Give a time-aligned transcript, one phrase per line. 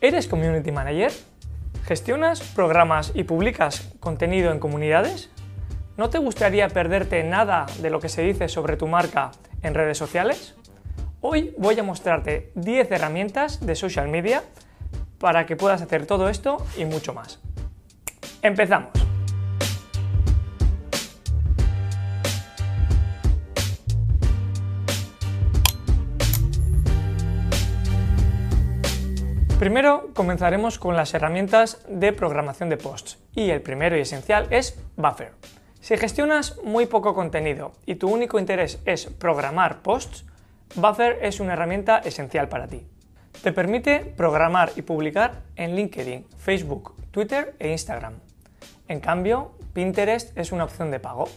[0.00, 1.10] ¿Eres Community Manager?
[1.84, 5.28] ¿Gestionas programas y publicas contenido en comunidades?
[5.96, 9.98] ¿No te gustaría perderte nada de lo que se dice sobre tu marca en redes
[9.98, 10.54] sociales?
[11.20, 14.44] Hoy voy a mostrarte 10 herramientas de social media
[15.18, 17.40] para que puedas hacer todo esto y mucho más.
[18.42, 19.07] ¡Empezamos!
[29.58, 34.78] Primero comenzaremos con las herramientas de programación de posts y el primero y esencial es
[34.96, 35.32] Buffer.
[35.80, 40.24] Si gestionas muy poco contenido y tu único interés es programar posts,
[40.76, 42.86] Buffer es una herramienta esencial para ti.
[43.42, 48.14] Te permite programar y publicar en LinkedIn, Facebook, Twitter e Instagram.
[48.86, 51.28] En cambio, Pinterest es una opción de pago.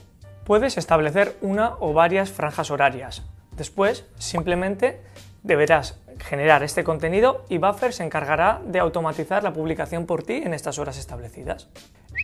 [0.46, 3.24] Puedes establecer una o varias franjas horarias.
[3.58, 5.02] Después, simplemente
[5.44, 10.54] deberás generar este contenido y Buffer se encargará de automatizar la publicación por ti en
[10.54, 11.70] estas horas establecidas.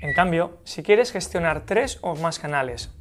[0.02, 2.92] En cambio, si quieres gestionar tres o más canales,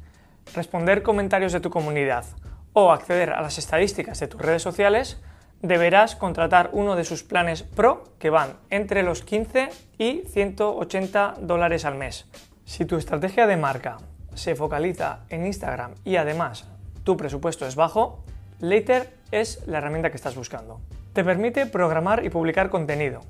[0.53, 2.25] responder comentarios de tu comunidad
[2.73, 5.21] o acceder a las estadísticas de tus redes sociales,
[5.61, 11.85] deberás contratar uno de sus planes Pro que van entre los 15 y 180 dólares
[11.85, 12.25] al mes.
[12.65, 13.97] Si tu estrategia de marca
[14.35, 16.65] se focaliza en Instagram y además
[17.03, 18.23] tu presupuesto es bajo,
[18.59, 20.81] Later es la herramienta que estás buscando.
[21.13, 23.21] Te permite programar y publicar contenido,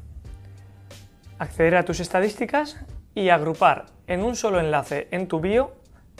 [1.39, 2.77] acceder a tus estadísticas
[3.15, 5.71] y agrupar en un solo enlace en tu bio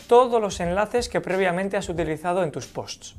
[0.08, 3.16] todos los enlaces que previamente has utilizado en tus posts.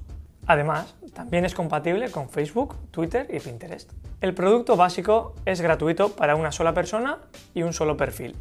[0.47, 3.93] Además, también es compatible con Facebook, Twitter y Pinterest.
[4.21, 7.19] El producto básico es gratuito para una sola persona
[7.53, 8.35] y un solo perfil.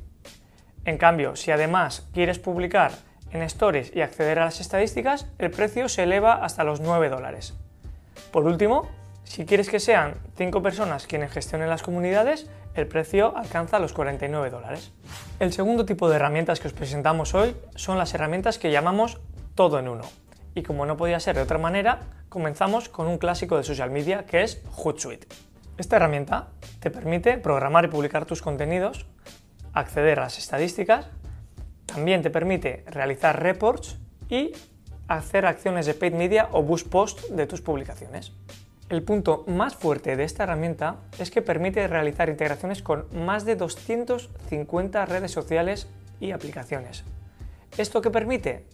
[0.86, 2.94] En cambio, si además quieres publicar
[3.32, 7.54] en Stories y acceder a las estadísticas, el precio se eleva hasta los 9 dólares.
[8.32, 8.88] Por último,
[9.24, 14.50] si quieres que sean 5 personas quienes gestionen las comunidades, el precio alcanza los 49
[14.50, 14.92] dólares.
[15.40, 19.20] El segundo tipo de herramientas que os presentamos hoy son las herramientas que llamamos
[19.56, 20.04] todo en uno.
[20.56, 24.26] Y como no podía ser de otra manera, comenzamos con un clásico de social media
[24.26, 25.28] que es Hootsuite.
[25.78, 26.48] Esta herramienta
[26.80, 29.06] te permite programar y publicar tus contenidos,
[29.74, 31.08] acceder a las estadísticas
[31.88, 33.98] también te permite realizar reports
[34.30, 34.52] y
[35.08, 38.34] hacer acciones de paid media o boost post de tus publicaciones.
[38.90, 43.58] El punto más fuerte de esta herramienta es que permite realizar integraciones con más de
[43.58, 45.90] 250 redes sociales
[46.22, 47.04] y aplicaciones.
[47.78, 48.66] ¿Esto qué permite?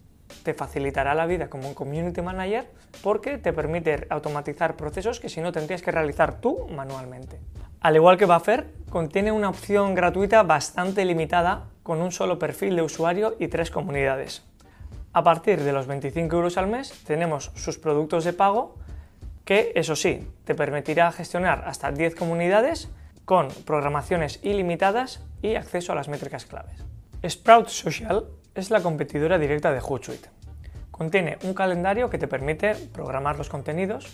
[0.43, 2.69] Te facilitará la vida como un community manager
[3.01, 7.39] porque te permite automatizar procesos que si no tendrías que realizar tú manualmente.
[7.81, 12.83] Al igual que Buffer, contiene una opción gratuita bastante limitada con un solo perfil de
[12.83, 14.43] usuario y tres comunidades.
[15.13, 18.75] A partir de los 25 euros al mes tenemos sus productos de pago
[19.45, 22.89] que, eso sí, te permitirá gestionar hasta 10 comunidades
[23.23, 26.83] con programaciones ilimitadas y acceso a las métricas claves.
[27.27, 28.25] Sprout Social
[28.55, 30.29] es la competidora directa de Hootsuite.
[30.89, 34.07] Contiene un calendario que te permite programar los contenidos,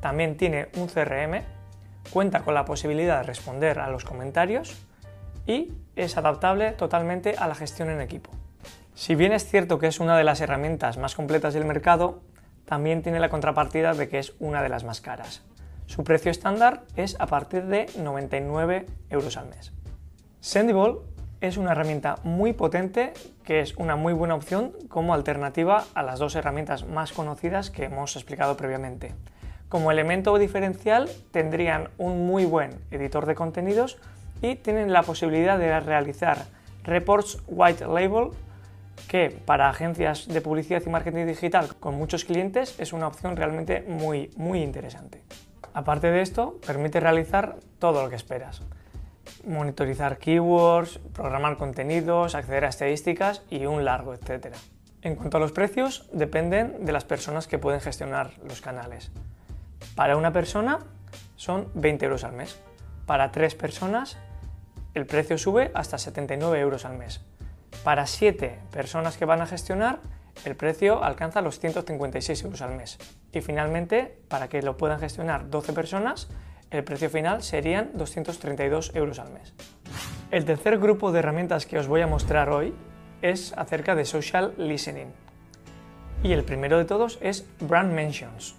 [0.00, 1.42] también tiene un CRM,
[2.12, 4.76] cuenta con la posibilidad de responder a los comentarios
[5.46, 8.30] y es adaptable totalmente a la gestión en equipo.
[8.94, 12.20] Si bien es cierto que es una de las herramientas más completas del mercado,
[12.64, 15.42] también tiene la contrapartida de que es una de las más caras.
[15.86, 19.72] Su precio estándar es a partir de 99 euros al mes.
[20.40, 20.98] Sendable
[21.40, 23.12] es una herramienta muy potente
[23.44, 27.84] que es una muy buena opción como alternativa a las dos herramientas más conocidas que
[27.84, 29.14] hemos explicado previamente.
[29.68, 33.98] Como elemento diferencial tendrían un muy buen editor de contenidos
[34.42, 36.46] y tienen la posibilidad de realizar
[36.84, 38.30] reports white label
[39.10, 43.84] que para agencias de publicidad y marketing digital con muchos clientes es una opción realmente
[43.88, 45.20] muy, muy interesante.
[45.74, 48.62] Aparte de esto, permite realizar todo lo que esperas.
[49.44, 54.56] Monitorizar keywords, programar contenidos, acceder a estadísticas y un largo etcétera.
[55.02, 59.10] En cuanto a los precios, dependen de las personas que pueden gestionar los canales.
[59.96, 60.78] Para una persona
[61.34, 62.60] son 20 euros al mes.
[63.06, 64.18] Para tres personas
[64.94, 67.22] el precio sube hasta 79 euros al mes.
[67.84, 70.00] Para 7 personas que van a gestionar,
[70.44, 72.98] el precio alcanza los 156 euros al mes.
[73.32, 76.28] Y finalmente, para que lo puedan gestionar 12 personas,
[76.70, 79.54] el precio final serían 232 euros al mes.
[80.30, 82.74] El tercer grupo de herramientas que os voy a mostrar hoy
[83.22, 85.08] es acerca de social listening.
[86.22, 88.54] Y el primero de todos es Brand Mentions.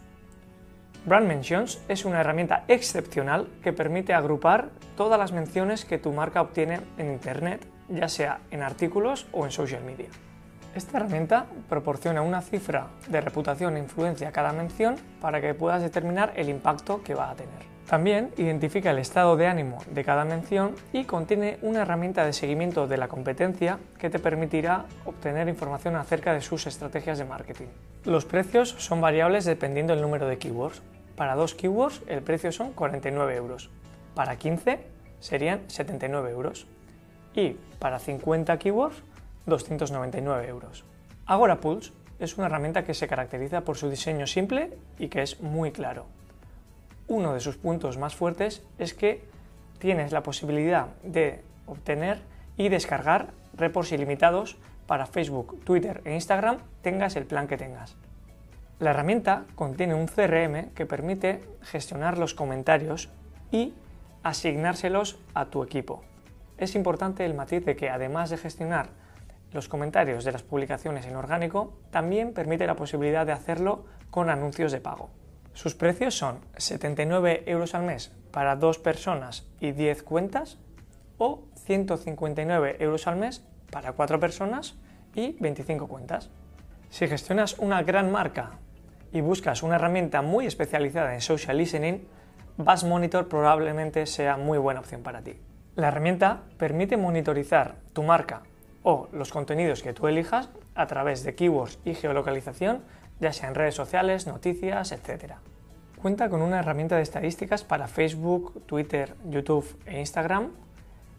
[1.06, 6.42] Brand Mentions es una herramienta excepcional que permite agrupar todas las menciones que tu marca
[6.42, 10.08] obtiene en Internet, ya sea en artículos o en social media.
[10.74, 15.82] Esta herramienta proporciona una cifra de reputación e influencia a cada mención para que puedas
[15.82, 17.72] determinar el impacto que va a tener.
[17.90, 22.88] También identifica el estado de ánimo de cada mención y contiene una herramienta de seguimiento
[22.88, 27.68] de la competencia que te permitirá obtener información acerca de sus estrategias de marketing.
[28.06, 30.82] Los precios son variables dependiendo del número de keywords.
[31.18, 33.70] Para dos keywords el precio son 49 euros.
[34.16, 34.80] Para 15
[35.20, 36.68] serían 79 euros.
[37.36, 39.04] Y para 50 keywords
[39.46, 40.84] 299 euros.
[41.26, 45.42] Agora Pulse es una herramienta que se caracteriza por su diseño simple y que es
[45.42, 46.06] muy claro.
[47.08, 49.24] Uno de sus puntos más fuertes es que
[49.80, 52.22] tienes la posibilidad de obtener
[52.58, 57.96] y descargar reports ilimitados para Facebook, Twitter e Instagram, tengas el plan que tengas.
[58.80, 63.10] La herramienta contiene un CRM que permite gestionar los comentarios
[63.52, 63.74] y
[64.24, 66.04] asignárselos a tu equipo.
[66.62, 68.90] Es importante el matiz de que además de gestionar
[69.52, 74.72] los comentarios de las publicaciones en orgánico, también permite la posibilidad de hacerlo con anuncios
[74.72, 75.10] de pago.
[75.54, 80.60] Sus precios son 79 euros al mes para dos personas y 10 cuentas
[81.18, 84.78] o 159 euros al mes para cuatro personas
[85.16, 86.30] y 25 cuentas.
[86.92, 88.60] Si gestionas una gran marca
[89.12, 92.08] y buscas una herramienta muy especializada en social listening,
[92.58, 95.40] Bass Monitor probablemente sea muy buena opción para ti.
[95.76, 98.42] La herramienta permite monitorizar tu marca
[98.84, 102.84] o los contenidos que tú elijas a través de keywords y geolocalización,
[103.22, 105.36] ya sea en redes sociales, noticias, etc.
[106.02, 110.50] Cuenta con una herramienta de estadísticas para Facebook, Twitter, YouTube e Instagram,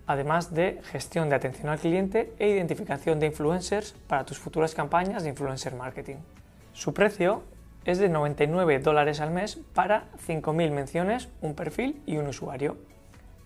[0.06, 5.22] además de gestión de atención al cliente e identificación de influencers para tus futuras campañas
[5.22, 6.16] de influencer marketing.
[6.74, 7.42] Su precio
[7.86, 12.76] es de 99 dólares al mes para 5.000 menciones, un perfil y un usuario.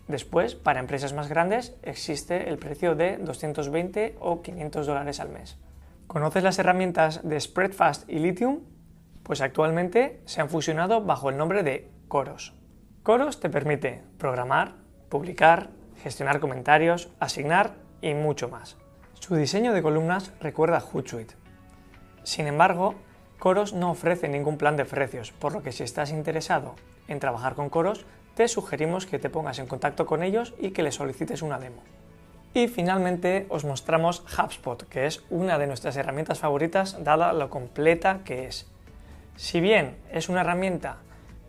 [0.09, 5.59] Después, para empresas más grandes, existe el precio de 220 o 500 dólares al mes.
[6.07, 8.61] ¿Conoces las herramientas de Spreadfast y Lithium?
[9.25, 12.55] Pues actualmente se han fusionado bajo el nombre de Coros.
[13.03, 14.75] Coros te permite programar,
[15.09, 15.71] publicar,
[16.03, 18.77] gestionar comentarios, asignar y mucho más.
[19.15, 21.35] Su diseño de columnas recuerda a Hootsuite.
[22.23, 22.95] Sin embargo,
[23.41, 26.77] Coros no ofrece ningún plan de precios, por lo que si estás interesado
[27.09, 28.07] en trabajar con Coros,
[28.37, 31.83] te sugerimos que te pongas en contacto con ellos y que les solicites una demo.
[32.53, 38.21] Y finalmente os mostramos HubSpot, que es una de nuestras herramientas favoritas dada lo completa
[38.25, 38.67] que es.
[39.37, 40.99] Si bien es una herramienta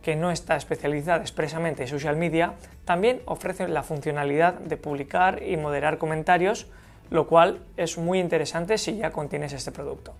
[0.00, 2.54] que no está especializada expresamente en social media,
[2.86, 6.68] también ofrece la funcionalidad de publicar y moderar comentarios,
[7.10, 10.14] lo cual es muy interesante si ya contienes este producto.